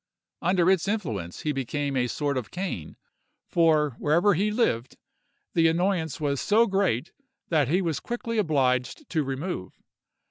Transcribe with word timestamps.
Under 0.41 0.67
its 0.71 0.87
influence 0.87 1.41
he 1.41 1.51
became 1.51 1.95
a 1.95 2.07
sort 2.07 2.35
of 2.35 2.49
Cain; 2.49 2.97
for, 3.45 3.91
wherever 3.99 4.33
he 4.33 4.49
lived, 4.49 4.97
the 5.53 5.67
annoyance 5.67 6.19
was 6.19 6.41
so 6.41 6.65
great 6.65 7.11
that 7.49 7.67
he 7.67 7.83
was 7.83 7.99
quickly 7.99 8.39
obliged 8.39 9.07
to 9.11 9.23
remove. 9.23 9.79